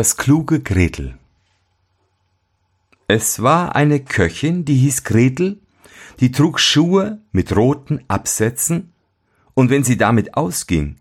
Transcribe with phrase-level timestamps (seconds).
[0.00, 1.18] Das kluge Gretel.
[3.06, 5.60] Es war eine Köchin, die hieß Gretel,
[6.20, 8.94] die trug Schuhe mit roten Absätzen,
[9.52, 10.96] und wenn sie damit ausging,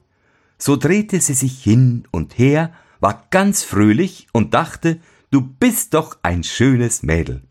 [0.58, 5.00] so drehte sie sich hin und her, war ganz fröhlich und dachte,
[5.32, 7.42] du bist doch ein schönes Mädel.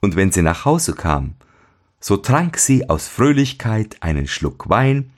[0.00, 1.36] Und wenn sie nach Hause kam,
[2.00, 5.12] so trank sie aus Fröhlichkeit einen Schluck Wein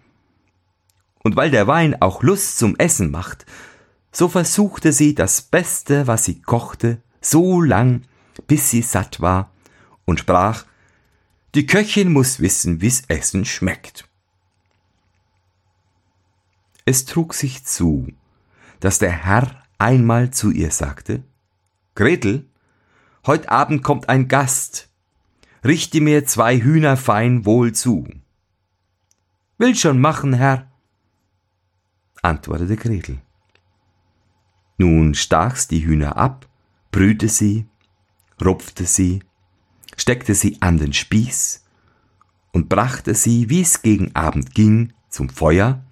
[1.23, 3.47] und weil der Wein auch Lust zum Essen macht,
[4.11, 8.03] so versuchte sie das Beste, was sie kochte, so lang,
[8.47, 9.51] bis sie satt war,
[10.05, 10.65] und sprach,
[11.55, 14.09] die Köchin muss wissen, wie's Essen schmeckt.
[16.85, 18.09] Es trug sich zu,
[18.81, 21.23] dass der Herr einmal zu ihr sagte,
[21.95, 22.47] Gretel,
[23.27, 24.89] heut Abend kommt ein Gast,
[25.65, 28.09] richte mir zwei Hühner fein wohl zu.
[29.59, 30.72] Will schon machen, Herr,
[32.23, 33.21] antwortete Gretel.
[34.79, 36.49] Nun stach's die Hühner ab,
[36.91, 37.67] brühte sie,
[38.43, 39.23] rupfte sie,
[39.97, 41.65] steckte sie an den Spieß
[42.53, 45.85] und brachte sie, wie's gegen Abend ging, zum Feuer,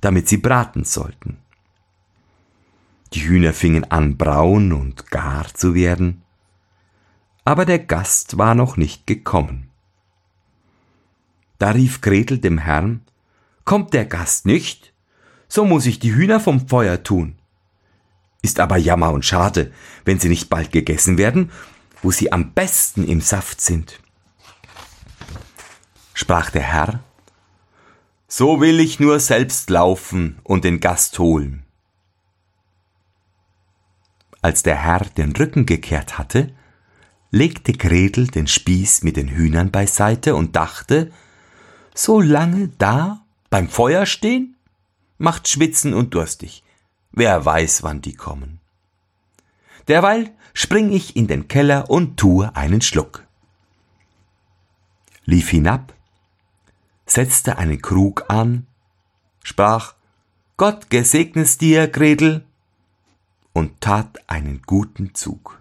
[0.00, 1.38] damit sie braten sollten.
[3.12, 6.22] Die Hühner fingen an braun und gar zu werden,
[7.44, 9.70] aber der Gast war noch nicht gekommen.
[11.58, 13.02] Da rief Gretel dem Herrn,
[13.64, 14.92] Kommt der Gast nicht?
[15.50, 17.34] So muss ich die Hühner vom Feuer tun.
[18.40, 19.72] Ist aber Jammer und schade,
[20.06, 21.50] wenn sie nicht bald gegessen werden,
[22.02, 24.00] wo sie am besten im Saft sind.
[26.14, 27.00] Sprach der Herr,
[28.28, 31.64] so will ich nur selbst laufen und den Gast holen.
[34.40, 36.54] Als der Herr den Rücken gekehrt hatte,
[37.32, 41.10] legte Gretel den Spieß mit den Hühnern beiseite und dachte,
[41.94, 44.56] so lange da beim Feuer stehen?
[45.20, 46.64] Macht schwitzen und durstig.
[47.12, 48.58] Wer weiß, wann die kommen.
[49.86, 53.26] Derweil spring ich in den Keller und tue einen Schluck.
[55.24, 55.92] Lief hinab,
[57.06, 58.66] setzte einen Krug an,
[59.44, 59.94] sprach
[60.56, 62.44] Gott gesegnes dir, Gretel,
[63.52, 65.60] und tat einen guten Zug.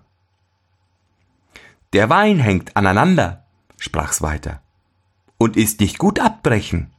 [1.91, 3.45] Der Wein hängt aneinander,
[3.77, 4.61] sprach's weiter,
[5.37, 6.91] und ist nicht gut abbrechen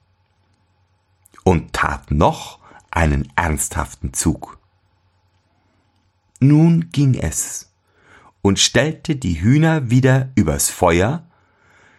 [1.45, 2.59] und tat noch
[2.91, 4.59] einen ernsthaften Zug.
[6.41, 7.73] Nun ging es
[8.43, 11.27] und stellte die Hühner wieder übers Feuer,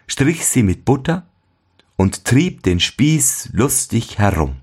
[0.08, 1.28] strich sie mit Butter
[1.96, 4.58] und trieb den Spieß lustig herum.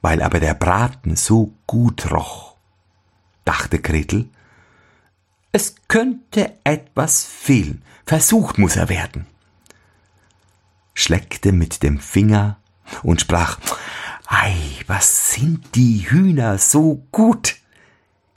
[0.00, 2.56] Weil aber der Braten so gut roch,
[3.44, 4.28] dachte Gretel,
[5.50, 9.26] es könnte etwas fehlen, versucht muss er werden.
[10.94, 12.58] Schleckte mit dem Finger
[13.02, 13.58] und sprach,
[14.26, 14.56] Ei,
[14.86, 17.56] was sind die Hühner so gut?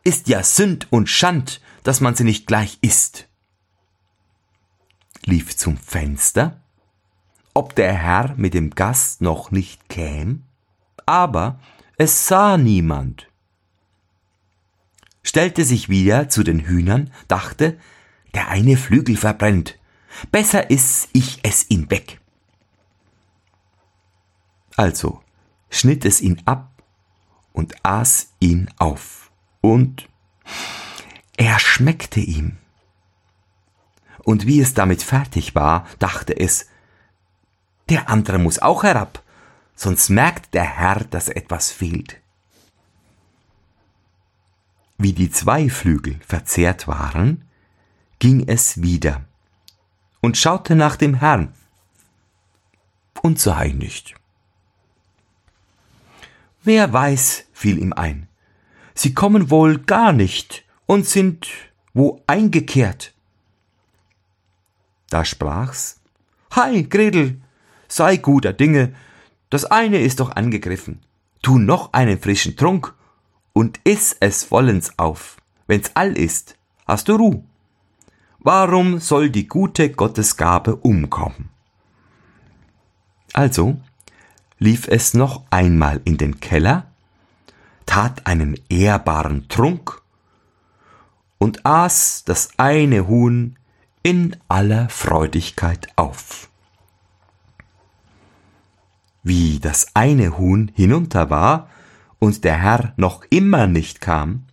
[0.04, 3.28] Ist ja Sünd und Schand, dass man sie nicht gleich isst.
[5.24, 6.62] Lief zum Fenster,
[7.54, 10.44] ob der Herr mit dem Gast noch nicht käm,
[11.06, 11.60] aber
[11.98, 13.28] es sah niemand.
[15.24, 17.80] Stellte sich wieder zu den Hühnern, dachte,
[18.34, 19.80] der eine Flügel verbrennt,
[20.32, 22.20] besser ist ich es ihn weg.
[24.76, 25.22] Also
[25.70, 26.72] schnitt es ihn ab
[27.54, 29.32] und aß ihn auf.
[29.62, 30.10] Und
[31.38, 32.58] er schmeckte ihm.
[34.24, 36.68] Und wie es damit fertig war, dachte es,
[37.90, 39.22] der andere muss auch herab,
[39.76, 42.20] sonst merkt der Herr, dass etwas fehlt.
[44.98, 47.46] Wie die zwei Flügel verzehrt waren,
[48.20, 49.26] ging es wieder
[50.22, 51.54] und schaute nach dem Herrn
[53.22, 54.16] und sah ihn nicht.
[56.66, 58.28] Wer weiß, fiel ihm ein.
[58.96, 61.48] Sie kommen wohl gar nicht und sind
[61.94, 63.14] wo eingekehrt.
[65.10, 66.02] Da sprach's.
[66.52, 67.40] Hi, Gretel,
[67.88, 68.96] sei guter Dinge,
[69.52, 71.02] das eine ist doch angegriffen.
[71.44, 72.96] Tu noch einen frischen Trunk
[73.54, 75.38] und iss es vollends auf.
[75.68, 76.58] Wenn's all ist,
[76.88, 77.44] hast du Ruh.
[78.40, 81.50] Warum soll die gute Gottesgabe umkommen?
[83.34, 83.78] Also
[84.66, 86.88] lief es noch einmal in den Keller,
[87.86, 90.02] tat einen ehrbaren Trunk
[91.38, 93.58] und aß das eine Huhn
[94.02, 96.50] in aller Freudigkeit auf.
[99.22, 101.70] Wie das eine Huhn hinunter war
[102.18, 104.46] und der Herr noch immer nicht kam,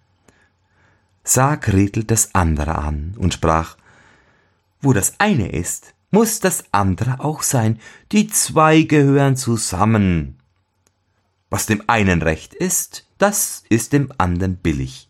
[1.25, 3.79] sah Gretel das andere an und sprach,
[4.83, 7.81] wo das eine ist, muss das andere auch sein.
[8.13, 10.39] Die zwei gehören zusammen.
[11.51, 15.09] Was dem einen recht ist, das ist dem andern billig.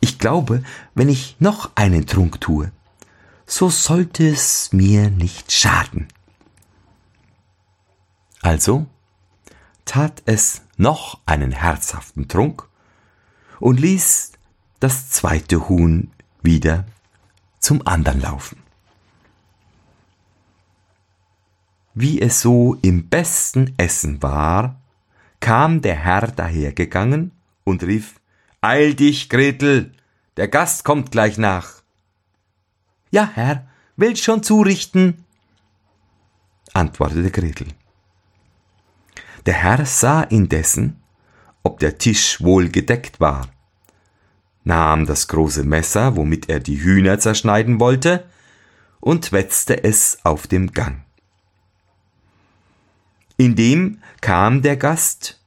[0.00, 0.62] Ich glaube,
[0.94, 2.72] wenn ich noch einen Trunk tue,
[3.46, 6.08] so sollte es mir nicht schaden.
[8.42, 8.86] Also
[9.84, 12.68] tat es noch einen herzhaften Trunk
[13.60, 14.32] und ließ
[14.80, 16.12] das zweite Huhn
[16.42, 16.86] wieder
[17.58, 18.63] zum andern laufen.
[21.94, 24.80] Wie es so im besten Essen war,
[25.38, 27.30] kam der Herr dahergegangen
[27.62, 28.20] und rief
[28.60, 29.92] Eil dich, Gretel,
[30.36, 31.82] der Gast kommt gleich nach.
[33.10, 35.24] Ja, Herr, will schon zurichten,
[36.72, 37.68] antwortete Gretel.
[39.46, 41.00] Der Herr sah indessen,
[41.62, 43.48] ob der Tisch wohl gedeckt war,
[44.64, 48.24] nahm das große Messer, womit er die Hühner zerschneiden wollte,
[49.00, 51.03] und wetzte es auf dem Gang.
[53.36, 55.40] Indem kam der Gast,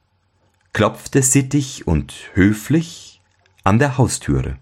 [0.72, 3.20] klopfte sittig und höflich
[3.64, 4.58] an der Haustüre.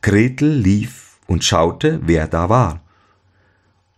[0.00, 2.80] Gretel lief und schaute, wer da war.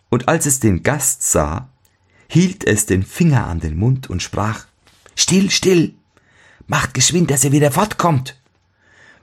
[0.09, 1.69] Und als es den Gast sah,
[2.29, 4.67] hielt es den Finger an den Mund und sprach
[5.15, 5.95] Still, still.
[6.67, 8.41] Macht geschwind, dass er wieder fortkommt.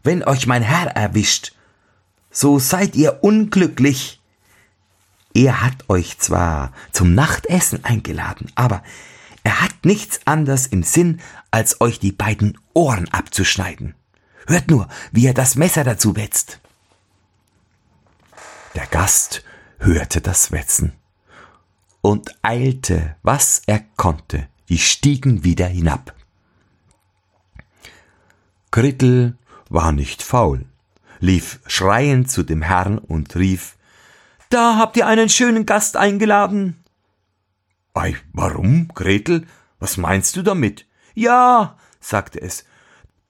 [0.04, 1.54] Wenn euch mein Herr erwischt,
[2.30, 4.17] so seid ihr unglücklich.
[5.38, 8.82] Er hat euch zwar zum Nachtessen eingeladen, aber
[9.44, 13.94] er hat nichts anders im Sinn, als euch die beiden Ohren abzuschneiden.
[14.48, 16.60] Hört nur, wie er das Messer dazu wetzt.
[18.74, 19.44] Der Gast
[19.78, 20.94] hörte das Wetzen
[22.02, 26.16] und eilte, was er konnte, die Stiegen wieder hinab.
[28.72, 29.38] Krittel
[29.70, 30.66] war nicht faul,
[31.20, 33.77] lief schreiend zu dem Herrn und rief
[34.50, 36.84] Da habt ihr einen schönen Gast eingeladen.
[37.94, 39.46] Ei, warum, Gretel?
[39.80, 40.86] Was meinst du damit?
[41.14, 42.66] Ja, sagte es,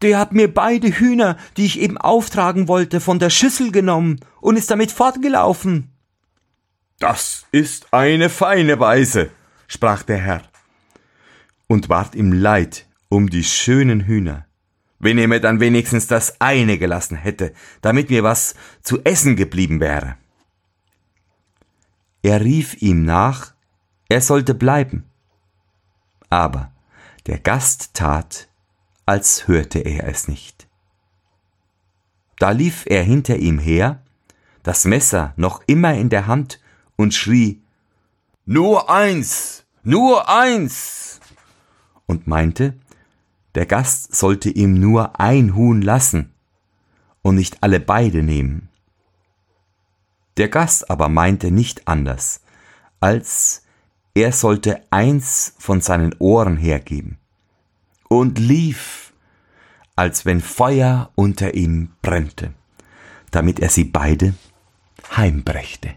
[0.01, 4.57] der hat mir beide Hühner, die ich eben auftragen wollte, von der Schüssel genommen und
[4.57, 5.91] ist damit fortgelaufen.
[6.99, 9.29] Das ist eine feine Weise,
[9.67, 10.41] sprach der Herr,
[11.67, 14.45] und ward ihm leid um die schönen Hühner.
[14.99, 19.79] Wenn er mir dann wenigstens das eine gelassen hätte, damit mir was zu essen geblieben
[19.79, 20.17] wäre.
[22.27, 23.53] Er rief ihm nach,
[24.09, 25.05] er sollte bleiben.
[26.29, 26.73] Aber
[27.25, 28.49] der Gast tat,
[29.05, 30.67] als hörte er es nicht.
[32.37, 34.03] Da lief er hinter ihm her,
[34.61, 36.59] das Messer noch immer in der Hand,
[36.97, 37.61] und schrie
[38.45, 41.21] Nur eins, nur eins
[42.07, 42.73] und meinte,
[43.55, 46.33] der Gast sollte ihm nur ein Huhn lassen
[47.21, 48.66] und nicht alle beide nehmen.
[50.37, 52.41] Der Gast aber meinte nicht anders,
[52.99, 53.63] als
[54.13, 57.17] er sollte eins von seinen Ohren hergeben
[58.07, 59.13] und lief,
[59.95, 62.53] als wenn Feuer unter ihm brennte,
[63.31, 64.33] damit er sie beide
[65.15, 65.95] heimbrächte.